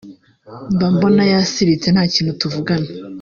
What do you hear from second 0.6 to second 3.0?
mba mbona yasiritse nta kintu tuvugana